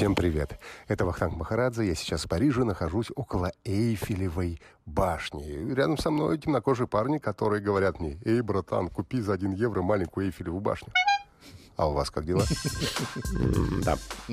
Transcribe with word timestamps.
Всем 0.00 0.14
привет. 0.14 0.58
Это 0.88 1.04
Вахтанг 1.04 1.36
Махарадзе. 1.36 1.86
Я 1.86 1.94
сейчас 1.94 2.24
в 2.24 2.28
Париже 2.30 2.64
нахожусь 2.64 3.08
около 3.16 3.52
Эйфелевой 3.66 4.58
башни. 4.86 5.74
Рядом 5.74 5.98
со 5.98 6.10
мной 6.10 6.38
темнокожие 6.38 6.88
парни, 6.88 7.18
которые 7.18 7.60
говорят 7.60 8.00
мне, 8.00 8.18
«Эй, 8.24 8.40
братан, 8.40 8.88
купи 8.88 9.20
за 9.20 9.34
один 9.34 9.52
евро 9.52 9.82
маленькую 9.82 10.28
Эйфелеву 10.28 10.58
башню». 10.58 10.88
А 11.76 11.90
у 11.90 11.92
вас 11.92 12.10
как 12.10 12.24
дела? 12.24 12.44
Да. 13.84 13.98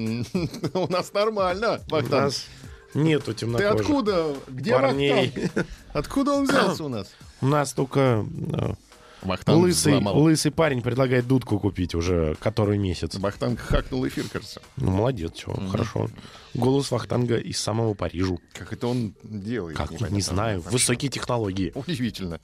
У 0.74 0.88
нас 0.88 1.12
нормально, 1.12 1.82
У 1.90 1.92
Вахтанг. 1.92 2.24
нас 2.24 2.46
нету 2.94 3.34
Ты 3.34 3.40
темнокожих. 3.42 3.82
откуда? 3.82 4.36
Где 4.48 4.72
Парней. 4.72 5.52
Откуда 5.92 6.32
он 6.32 6.46
взялся 6.46 6.86
у 6.86 6.88
нас? 6.88 7.14
У 7.42 7.46
нас 7.46 7.74
только 7.74 8.26
э, 8.54 8.74
Вахтанг 9.22 9.60
лысый, 9.62 9.94
взломал. 9.94 10.18
лысый 10.20 10.52
парень 10.52 10.82
предлагает 10.82 11.28
дудку 11.28 11.60
купить 11.60 11.96
уже 11.96 12.36
который 12.40 12.78
месяц. 12.78 13.16
Вахтанг 13.16 13.60
хакнул 13.60 14.08
эфир, 14.08 14.26
кажется. 14.32 14.62
Ну, 14.78 14.92
молодец, 14.92 15.34
чё, 15.34 15.54
хорошо. 15.70 16.10
Голос 16.54 16.92
Вахтанга 16.92 17.38
из 17.38 17.60
самого 17.60 17.94
Парижу. 17.94 18.40
Как 18.54 18.74
это 18.74 18.88
он 18.88 19.14
делает? 19.24 19.76
Как, 19.78 19.92
непонятно. 19.92 20.16
не 20.16 20.22
знаю, 20.22 20.62
высокие 20.62 21.10
технологии. 21.10 21.72
Удивительно. 21.76 22.40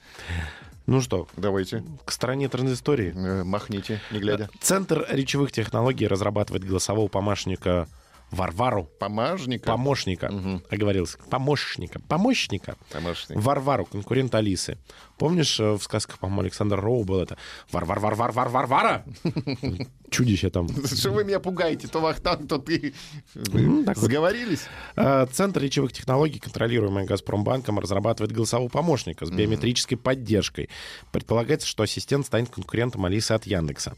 Ну 0.86 1.00
что, 1.00 1.30
Давайте, 1.38 1.84
к 2.04 2.12
стороне 2.12 2.50
транзистории. 2.50 3.14
э, 3.16 3.44
махните, 3.45 4.02
не 4.12 4.19
глядя. 4.19 4.50
Центр 4.59 5.06
речевых 5.09 5.52
технологий 5.53 6.08
разрабатывает 6.08 6.66
голосового 6.66 7.08
помощника 7.08 7.88
Варвару. 8.34 8.89
Помажника. 9.00 9.72
Помощника. 9.72 10.31
Оговорился. 10.70 11.17
Помощника. 11.30 12.00
Помощника. 12.08 12.75
Помощник. 12.92 13.38
Варвару, 13.38 13.86
конкурент 13.86 14.34
Алисы. 14.36 14.78
Помнишь, 15.17 15.59
э, 15.59 15.73
в 15.73 15.81
сказках, 15.81 16.17
по-моему, 16.20 16.42
Александр 16.42 16.80
Роу 16.80 17.03
был 17.03 17.22
это 17.22 17.38
Вар-вар-вар-вар-вар-варвара? 17.72 19.06
Чудище 20.14 20.50
там. 20.52 20.69
Что 20.86 21.11
вы 21.11 21.23
меня 21.23 21.39
пугаете? 21.39 21.88
То 21.88 22.00
Вахтанг, 22.00 22.47
то 22.47 22.59
ты. 22.59 22.94
Вот. 23.33 23.97
Сговорились? 23.97 24.67
Э, 24.95 25.25
Центр 25.31 25.61
речевых 25.61 25.92
технологий, 25.92 26.39
контролируемый 26.39 27.06
Газпромбанком, 27.06 27.80
разрабатывает 27.80 28.31
голосового 28.31 28.69
помощника 28.69 29.25
с 29.25 29.31
биометрической 29.31 29.97
поддержкой. 29.97 30.69
Предполагается, 31.11 31.67
что 31.67 31.81
ассистент 31.81 32.28
станет 32.28 32.50
конкурентом 32.50 33.06
Алисы 33.06 33.31
от 33.31 33.45
Яндекса. 33.45 33.95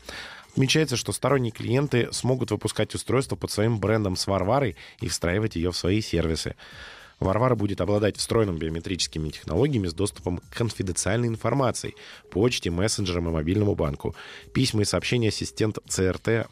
Отмечается, 0.51 0.95
что 0.95 1.11
сторонние 1.11 1.51
клиенты 1.51 2.07
смогут 2.13 2.51
выпускать 2.51 2.95
устройство 2.95 3.35
под 3.35 3.51
своим 3.51 3.77
брендом 3.77 4.15
с 4.15 4.25
Варварой 4.25 4.77
и 5.01 5.09
встраивать 5.09 5.57
ее 5.57 5.73
в 5.73 5.77
свои 5.77 5.99
сервисы. 5.99 6.55
Варвара 7.19 7.55
будет 7.55 7.81
обладать 7.81 8.17
встроенными 8.17 8.57
биометрическими 8.57 9.29
технологиями 9.29 9.87
с 9.87 9.93
доступом 9.93 10.37
к 10.37 10.49
конфиденциальной 10.49 11.27
информации, 11.27 11.95
почте, 12.31 12.71
мессенджерам 12.71 13.29
и 13.29 13.31
мобильному 13.31 13.75
банку. 13.75 14.15
Письма 14.53 14.81
и 14.81 14.85
сообщения 14.85 15.29
ассистент 15.29 15.79
ЦРТ 15.87 16.47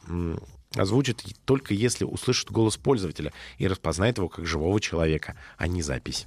озвучит 0.76 1.24
только 1.46 1.74
если 1.74 2.04
услышит 2.04 2.52
голос 2.52 2.78
пользователя 2.78 3.32
и 3.58 3.68
распознает 3.68 4.18
его 4.18 4.30
как 4.30 4.46
живого 4.46 4.80
человека, 4.80 5.38
а 5.58 5.68
не 5.68 5.82
запись. 5.82 6.26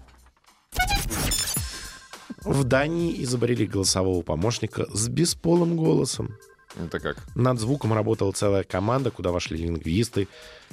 В 2.42 2.64
Дании 2.64 3.22
изобрели 3.24 3.66
голосового 3.66 4.22
помощника 4.22 4.86
с 4.94 5.08
бесполым 5.08 5.76
голосом. 5.76 6.36
Это 6.76 7.00
как? 7.00 7.16
Над 7.34 7.58
звуком 7.58 7.92
работала 7.92 8.32
целая 8.32 8.62
команда, 8.62 9.10
куда 9.10 9.32
вошли 9.32 9.56
лингвисты, 9.56 10.28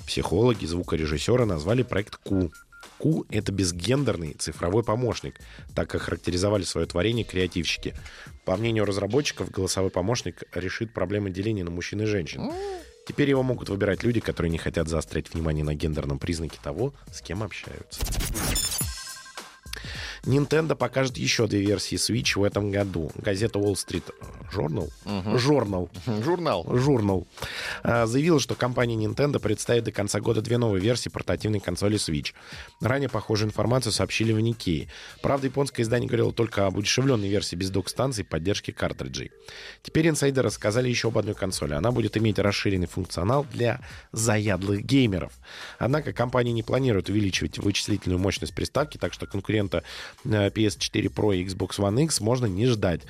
психологи, 0.06 0.66
звукорежиссеры, 0.66 1.46
назвали 1.46 1.84
проект 1.84 2.18
Ку. 2.18 2.52
Ку— 2.98 3.26
это 3.30 3.52
безгендерный 3.52 4.34
цифровой 4.34 4.84
помощник, 4.84 5.40
так 5.76 5.94
охарактеризовали 5.94 6.64
свое 6.64 6.88
творение 6.88 7.26
креативщики. 7.26 7.96
По 8.46 8.56
мнению 8.56 8.86
разработчиков, 8.86 9.52
голосовой 9.52 9.90
помощник 9.90 10.44
решит 10.54 10.94
проблемы 10.94 11.30
деления 11.30 11.64
на 11.64 11.72
мужчин 11.72 12.02
и 12.02 12.06
женщин. 12.06 12.52
Теперь 13.06 13.30
его 13.30 13.44
могут 13.44 13.70
выбирать 13.70 14.04
люди, 14.04 14.20
которые 14.20 14.50
не 14.50 14.58
хотят 14.58 14.88
заострять 14.88 15.34
внимание 15.34 15.66
на 15.66 15.76
гендерном 15.76 16.20
признаке 16.20 16.60
того, 16.64 16.94
с 17.12 17.22
кем 17.22 17.44
общаются. 17.44 18.02
Nintendo 20.24 20.76
покажет 20.76 21.18
еще 21.18 21.48
две 21.48 21.62
версии 21.62 21.98
Switch 21.98 22.40
в 22.40 22.44
этом 22.44 22.72
году. 22.72 23.12
Газета 23.16 23.60
Wall 23.60 23.74
Street 23.74 24.06
Journal, 24.54 24.90
Журнал. 25.38 26.66
Journal 26.66 27.28
а, 27.84 28.06
заявила, 28.06 28.40
что 28.40 28.56
компания 28.56 28.96
Nintendo 28.96 29.40
представит 29.40 29.84
до 29.86 29.92
конца 29.92 30.20
года 30.20 30.42
две 30.42 30.58
новые 30.58 30.82
версии 30.82 31.10
портативной 31.10 31.60
консоли 31.60 31.98
Switch. 31.98 32.34
Ранее 32.82 33.10
похожую 33.10 33.50
информацию 33.50 33.92
сообщили 33.92 34.34
в 34.34 34.40
Никее. 34.40 34.90
Правда, 35.22 35.48
японское 35.48 35.84
издание 35.84 36.08
говорило 36.08 36.34
только 36.34 36.66
об 36.66 36.78
удешевленной 36.78 37.30
версии 37.30 37.56
без 37.56 37.70
док-станции 37.70 38.22
и 38.22 38.26
поддержки 38.26 38.72
картриджей. 38.72 39.32
Теперь 39.82 40.10
инсайдеры 40.10 40.48
рассказали 40.48 40.90
еще 40.90 41.10
об 41.10 41.18
одной 41.18 41.36
консоли. 41.36 41.74
Она 41.74 41.92
будет 41.92 42.18
иметь 42.18 42.40
расширенный 42.40 42.88
функционал 42.88 43.46
для 43.52 43.82
заядлых 44.12 44.84
геймеров. 44.84 45.34
Однако 45.80 46.14
компания 46.14 46.52
не 46.52 46.64
планирует 46.64 47.10
увеличивать 47.10 47.58
вычислительную 47.58 48.20
мощность 48.20 48.54
приставки, 48.54 48.98
так 48.98 49.14
что 49.14 49.26
конкурента 49.26 49.84
э, 50.26 50.50
PS4 50.50 51.14
Pro 51.14 51.36
и 51.36 51.44
Xbox 51.46 51.78
One 51.78 52.04
X 52.04 52.22
можно 52.22 52.46
не 52.46 52.66
ждать. 52.68 53.02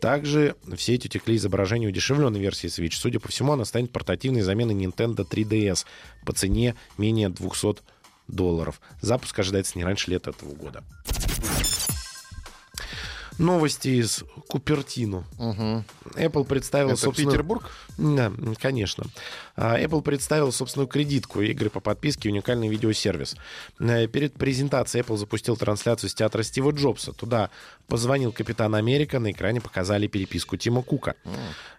Также 0.00 0.54
в 0.62 0.80
сеть 0.88 1.04
утекли 1.04 1.36
изображения 1.36 1.86
удешевленной 1.86 2.40
версии 2.40 2.66
Switch. 2.66 2.94
Судя 2.94 3.20
по 3.20 3.28
всему, 3.28 3.52
она 3.52 3.66
станет 3.66 3.92
портативной 3.92 4.40
заменой 4.40 4.74
Nintendo 4.74 5.28
3DS 5.28 5.84
по 6.24 6.32
цене 6.32 6.76
менее 6.96 7.28
200 7.28 7.82
долларов. 8.26 8.80
Запуск 9.02 9.38
ожидается 9.38 9.76
не 9.76 9.84
раньше 9.84 10.10
лета 10.10 10.30
этого 10.30 10.54
года. 10.54 10.82
Новости 13.38 13.88
из 13.88 14.24
Купертино. 14.48 15.24
Apple 15.38 16.44
представила, 16.44 16.90
Это 16.90 17.00
собственно... 17.00 17.30
Петербург? 17.30 17.70
Да, 17.96 18.32
конечно. 18.60 19.04
А, 19.56 19.78
Apple 19.78 20.02
представил 20.02 20.50
собственную 20.50 20.88
кредитку, 20.88 21.40
игры 21.40 21.70
по 21.70 21.80
подписке 21.80 22.28
и 22.28 22.32
уникальный 22.32 22.68
видеосервис. 22.68 23.36
Э, 23.78 24.06
Перед 24.08 24.34
презентацией 24.34 25.04
Apple 25.04 25.16
запустил 25.16 25.56
трансляцию 25.56 26.10
с 26.10 26.14
театра 26.14 26.42
Стива 26.42 26.72
Джобса. 26.72 27.12
Туда 27.12 27.50
позвонил 27.86 28.32
Капитан 28.32 28.74
Америка, 28.74 29.20
на 29.20 29.30
экране 29.30 29.60
показали 29.60 30.08
переписку 30.08 30.56
Тима 30.56 30.82
Кука. 30.82 31.14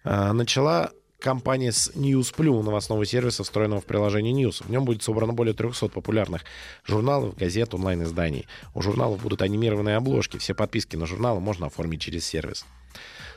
А, 0.03 0.31
Начала 0.34 0.91
компания 1.19 1.72
с 1.72 1.91
News 1.91 2.34
Plus, 2.35 2.63
новостного 2.63 3.06
сервиса, 3.06 3.44
встроенного 3.44 3.81
в 3.81 3.85
приложение 3.85 4.34
News. 4.34 4.63
В 4.63 4.69
нем 4.69 4.85
будет 4.85 5.03
собрано 5.03 5.34
более 5.34 5.53
300 5.53 5.90
популярных 5.90 6.44
журналов, 6.85 7.35
газет, 7.35 7.74
онлайн-изданий. 7.74 8.47
У 8.74 8.81
журналов 8.81 9.22
будут 9.22 9.41
анимированные 9.41 9.97
обложки. 9.97 10.38
Все 10.38 10.53
подписки 10.53 10.96
на 10.96 11.06
журналы 11.06 11.40
можно 11.40 11.68
оформить 11.68 12.02
через 12.02 12.25
сервис. 12.25 12.66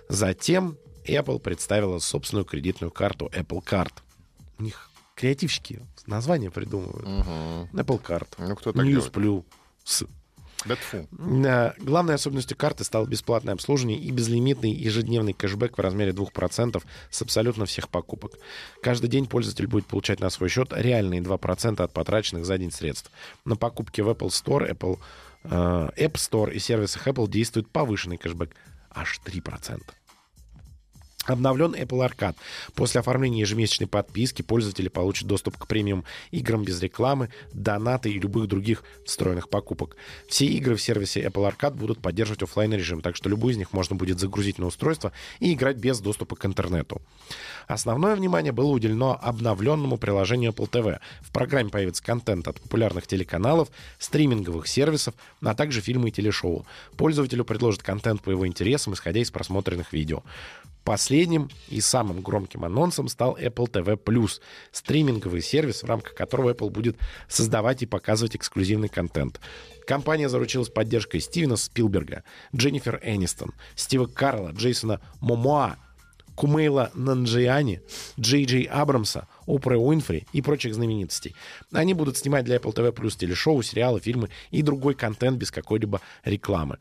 Затем 0.09 0.79
Apple 1.07 1.39
представила 1.41 1.99
собственную 1.99 2.45
кредитную 2.45 2.91
карту 2.91 3.31
Apple 3.35 3.63
Card. 3.65 3.93
У 4.59 4.63
них 4.63 4.91
креативщики 5.15 5.81
название 6.07 6.51
придумывают. 6.51 7.07
Apple 7.73 8.03
Card. 8.03 8.29
Ну, 8.39 8.57
кто 8.57 8.73
так 8.73 8.85
News 8.85 9.13
делает? 9.13 9.45
Plus. 9.85 10.09
Да 10.65 10.77
тьфу. 10.77 11.07
Э, 11.19 11.73
Главной 11.79 12.15
особенностью 12.15 12.57
карты 12.57 12.85
стало 12.85 13.07
бесплатное 13.07 13.55
обслуживание 13.55 13.99
и 13.99 14.11
безлимитный 14.11 14.73
ежедневный 14.73 15.33
кэшбэк 15.33 15.77
в 15.77 15.81
размере 15.81 16.13
2% 16.13 16.83
с 17.11 17.23
абсолютно 17.23 17.67
всех 17.67 17.89
покупок. 17.89 18.33
Каждый 18.83 19.09
день 19.09 19.27
пользователь 19.27 19.67
будет 19.67 19.87
получать 19.87 20.21
на 20.21 20.31
свой 20.31 20.49
счет 20.49 20.73
реальные 20.73 21.21
2% 21.21 21.83
от 21.83 21.93
потраченных 21.93 22.45
за 22.45 22.59
день 22.59 22.71
средств. 22.71 23.11
На 23.45 23.57
покупки 23.57 24.01
в 24.01 24.09
Apple 24.09 24.29
Store, 24.29 24.71
Apple, 24.71 24.99
э, 25.45 25.49
App 25.49 26.13
Store 26.15 26.53
и 26.53 26.59
сервисах 26.59 27.07
Apple 27.09 27.29
действует 27.29 27.69
повышенный 27.69 28.17
кэшбэк 28.17 28.55
аж 28.91 29.21
3%. 29.25 29.81
Обновлен 31.27 31.75
Apple 31.75 32.09
Arcade. 32.09 32.35
После 32.75 33.01
оформления 33.01 33.41
ежемесячной 33.41 33.87
подписки 33.87 34.43
пользователи 34.43 34.89
получат 34.89 35.29
доступ 35.29 35.57
к 35.57 35.67
премиум 35.69 36.05
играм 36.33 36.65
без 36.65 36.81
рекламы, 36.83 37.29
донаты 37.53 38.11
и 38.11 38.19
любых 38.19 38.49
других 38.49 38.83
встроенных 39.07 39.49
покупок. 39.49 39.97
Все 40.29 40.47
игры 40.47 40.75
в 40.75 40.83
сервисе 40.83 41.23
Apple 41.23 41.49
Arcade 41.49 41.75
будут 41.75 42.01
поддерживать 42.01 42.43
оффлайн 42.43 42.75
режим, 42.75 43.03
так 43.03 43.15
что 43.15 43.29
любую 43.29 43.53
из 43.53 43.57
них 43.57 43.73
можно 43.73 43.95
будет 43.95 44.19
загрузить 44.19 44.59
на 44.59 44.67
устройство 44.67 45.13
и 45.39 45.53
играть 45.53 45.77
без 45.77 46.01
доступа 46.01 46.35
к 46.35 46.45
интернету. 46.45 47.01
Основное 47.69 48.17
внимание 48.17 48.53
было 48.53 48.71
уделено 48.71 49.19
обновленному 49.23 49.99
приложению 49.99 50.51
Apple 50.51 50.69
TV. 50.69 50.99
В 51.21 51.31
программе 51.31 51.71
появится 51.71 52.03
контент 52.03 52.49
от 52.49 52.61
популярных 52.61 53.07
телеканалов, 53.07 53.69
стриминговых 54.01 54.67
сервисов, 54.67 55.15
а 55.41 55.55
также 55.55 55.81
фильмы 55.81 56.09
и 56.09 56.13
телешоу. 56.13 56.67
Пользователю 56.97 57.45
предложат 57.45 57.83
контент 57.83 58.23
по 58.23 58.31
его 58.31 58.47
интересам, 58.47 58.95
исходя 58.95 59.21
из 59.21 59.31
просмотренных 59.31 59.93
видео. 59.93 60.25
Последним 60.85 61.49
и 61.69 61.81
самым 61.81 62.23
громким 62.23 62.65
анонсом 62.65 63.07
стал 63.09 63.37
Apple 63.39 63.71
TV+, 63.71 64.41
стриминговый 64.73 65.41
сервис, 65.41 65.83
в 65.83 65.87
рамках 65.87 66.15
которого 66.15 66.53
Apple 66.53 66.71
будет 66.71 66.97
создавать 67.29 67.83
и 67.83 67.87
показывать 67.87 68.35
эксклюзивный 68.35 68.89
контент. 68.89 69.41
Компания 69.87 70.29
заручилась 70.29 70.71
поддержкой 70.71 71.21
Стивена 71.21 71.57
Спилберга, 71.57 72.25
Дженнифер 72.55 73.01
Энистон, 73.03 73.53
Стива 73.77 74.07
Карла, 74.07 74.51
Джейсона 74.51 75.01
Момоа, 75.21 75.77
Кумейла 76.35 76.91
Нанджиани, 76.95 77.83
Джей 78.19 78.45
Джей 78.47 78.65
Абрамса, 78.65 79.29
Опра 79.47 79.77
Уинфри 79.77 80.27
и 80.33 80.43
прочих 80.43 80.75
знаменитостей. 80.75 81.37
Они 81.73 81.95
будут 81.95 82.17
снимать 82.17 82.45
для 82.45 82.57
Apple 82.57 82.75
TV 82.75 82.93
Plus 82.93 83.17
телешоу, 83.17 83.63
сериалы, 83.63 84.01
фильмы 84.01 84.31
и 84.51 84.63
другой 84.63 84.95
контент 84.95 85.39
без 85.39 85.51
какой-либо 85.51 86.01
рекламы. 86.25 86.79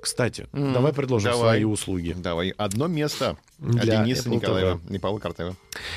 Кстати, 0.00 0.48
давай 0.52 0.92
предложим 0.92 1.32
Давай. 1.32 1.58
свои 1.58 1.64
услуги. 1.64 2.14
Давай. 2.16 2.50
Одно 2.50 2.86
место 2.86 3.36
Для 3.58 4.04
Дениса 4.04 4.28
Apple 4.28 4.34
Николаева 4.34 4.80
и 4.88 4.98
Павла 4.98 5.18
Картева. 5.18 5.56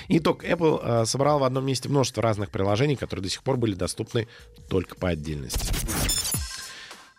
Итог. 0.09 0.43
Apple 0.43 0.79
э, 0.83 1.05
собрал 1.05 1.39
в 1.39 1.43
одном 1.43 1.65
месте 1.65 1.89
множество 1.89 2.21
разных 2.21 2.49
приложений, 2.49 2.97
которые 2.97 3.23
до 3.23 3.29
сих 3.29 3.43
пор 3.43 3.57
были 3.57 3.75
доступны 3.75 4.27
только 4.69 4.95
по 4.95 5.09
отдельности. 5.09 5.73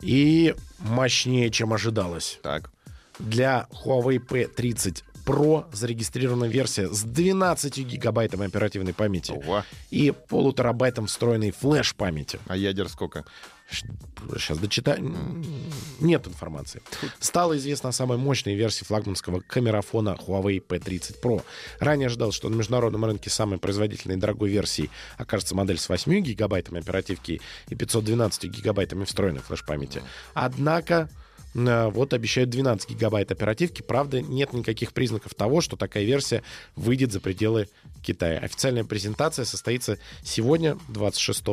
И 0.00 0.54
мощнее, 0.81 1.50
чем 1.50 1.72
ожидалось. 1.72 2.38
Так. 2.42 2.70
Для 3.19 3.66
Huawei 3.84 4.19
P30 4.19 5.02
Pro 5.25 5.64
зарегистрирована 5.72 6.44
версия 6.44 6.88
с 6.88 7.02
12 7.02 7.78
гигабайтами 7.78 8.46
оперативной 8.46 8.92
памяти 8.92 9.32
Ого. 9.32 9.64
и 9.90 10.10
полутерабайтом 10.10 11.06
встроенной 11.06 11.50
флеш-памяти. 11.50 12.38
А 12.46 12.56
ядер 12.56 12.88
сколько? 12.90 13.25
Сейчас 13.70 14.58
дочитаю. 14.58 15.42
Нет 16.05 16.27
информации. 16.29 16.83
Стало 17.19 17.56
известно 17.56 17.89
о 17.89 17.93
самой 17.93 18.19
мощной 18.19 18.55
версии 18.55 18.85
флагманского 18.85 19.41
камерафона 19.41 20.19
Huawei 20.21 20.65
P30 20.65 21.21
Pro. 21.23 21.43
Ранее 21.81 22.06
ожидалось, 22.06 22.35
что 22.35 22.51
на 22.51 22.56
международном 22.56 23.06
рынке 23.06 23.31
самой 23.31 23.59
производительной 23.59 24.17
и 24.17 24.19
дорогой 24.19 24.51
версией 24.51 24.91
окажется 25.17 25.55
модель 25.55 25.79
с 25.79 25.89
8 25.89 26.21
гигабайтами 26.21 26.81
оперативки 26.81 27.41
и 27.69 27.75
512 27.75 28.45
гигабайтами 28.51 29.05
встроенной 29.05 29.41
флеш-памяти. 29.41 30.03
Однако 30.35 31.09
вот 31.55 32.12
обещают 32.12 32.51
12 32.51 32.91
гигабайт 32.91 33.31
оперативки. 33.31 33.83
Правда, 33.83 34.21
нет 34.21 34.53
никаких 34.53 34.93
признаков 34.93 35.35
того, 35.35 35.61
что 35.61 35.77
такая 35.77 36.05
версия 36.05 36.43
выйдет 36.77 37.12
за 37.12 37.21
пределы 37.21 37.69
Китая. 38.03 38.39
Официальная 38.41 38.85
презентация 38.85 39.45
состоится 39.45 39.99
сегодня, 40.23 40.77
26 40.89 41.45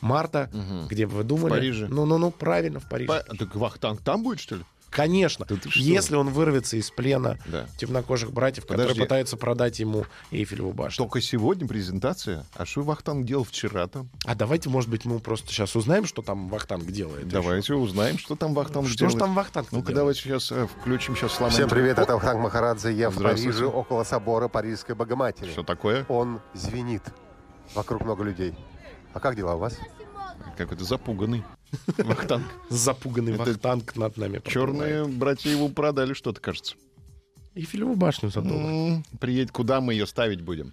марта. 0.00 0.50
Где 0.88 1.06
бы 1.06 1.16
вы 1.16 1.24
думали? 1.24 1.50
Париже. 1.50 1.88
Ну-ну-ну, 1.88 2.30
правильно, 2.30 2.80
в 2.80 2.88
Париже. 2.88 3.08
Па- 3.08 3.22
Так 3.36 3.54
Вахтанг 3.56 4.02
там 4.02 4.22
будет, 4.22 4.40
что 4.40 4.56
ли? 4.56 4.62
Конечно. 4.96 5.44
Что? 5.46 5.58
Если 5.78 6.16
он 6.16 6.30
вырвется 6.30 6.78
из 6.78 6.90
плена 6.90 7.38
Да. 7.46 7.66
темнокожих 7.76 8.32
братьев, 8.32 8.64
которые 8.64 8.86
Подожди. 8.86 9.02
пытаются 9.02 9.36
продать 9.36 9.78
ему 9.78 10.06
Эйфелеву 10.30 10.72
башню. 10.72 11.04
Только 11.04 11.20
сегодня 11.20 11.68
презентация. 11.68 12.46
А 12.54 12.64
что 12.64 12.80
Вахтанг 12.80 13.26
делал 13.26 13.44
вчера 13.44 13.88
там? 13.88 14.08
А 14.24 14.34
давайте, 14.34 14.70
может 14.70 14.88
быть, 14.88 15.04
мы 15.04 15.18
просто 15.18 15.48
сейчас 15.48 15.76
узнаем, 15.76 16.06
что 16.06 16.22
там 16.22 16.48
Вахтанг 16.48 16.86
делает. 16.86 17.28
Давайте 17.28 17.74
узнаем, 17.74 18.16
что 18.16 18.36
там 18.36 18.54
Вахтанг 18.54 18.88
Что 18.88 18.98
делает. 19.00 19.12
же 19.12 19.18
там 19.18 19.34
Вахтанг 19.34 19.70
Ну-ка, 19.70 19.92
давайте 19.92 20.22
сейчас 20.22 20.50
э, 20.50 20.66
включим, 20.66 21.14
сейчас 21.14 21.32
сломаем. 21.32 21.52
Всем 21.52 21.68
привет, 21.68 21.98
это 21.98 22.14
Вахтанг 22.14 22.40
Махарадзе. 22.40 22.90
Я 22.92 23.10
в. 23.10 23.22
Париже, 23.22 23.66
около 23.66 24.02
собора 24.04 24.48
Парижской 24.48 24.94
Богоматери. 24.94 25.50
Что 25.50 25.62
такое? 25.62 26.06
Он 26.08 26.40
звенит. 26.54 27.02
Вокруг 27.74 28.02
много 28.02 28.24
людей. 28.24 28.54
А 29.12 29.20
как 29.20 29.36
дела 29.36 29.56
у 29.56 29.58
вас? 29.58 29.78
Какой-то 30.56 30.84
запуганный 30.84 31.44
Вахтанг. 31.98 32.44
Запуганный 32.70 33.34
Это 33.34 33.44
Вахтанг 33.44 33.96
над 33.96 34.16
нами. 34.16 34.38
проплывает. 34.38 34.52
Черные 34.52 35.04
братья 35.06 35.50
его 35.50 35.68
продали 35.68 36.12
что-то, 36.14 36.40
кажется. 36.40 36.74
Эйфелеву 37.54 37.94
башню 37.96 38.30
за 38.30 38.42
доллар. 38.42 38.64
М, 38.66 39.04
Приедет, 39.20 39.50
куда 39.52 39.80
мы 39.80 39.94
ее 39.94 40.06
ставить 40.06 40.40
будем? 40.42 40.72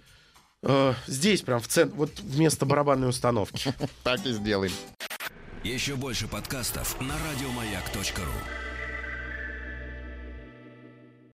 Э, 0.62 0.94
Здесь, 1.06 1.42
прям 1.42 1.60
в 1.60 1.68
центре, 1.68 1.96
вот 1.96 2.20
вместо 2.20 2.66
барабанной 2.66 3.08
установки. 3.08 3.74
Так 4.02 4.24
и 4.26 4.32
сделаем. 4.32 4.72
Еще 5.62 5.96
больше 5.96 6.28
подкастов 6.28 7.00
на 7.00 7.14
радиомаяк.ру. 7.30 8.63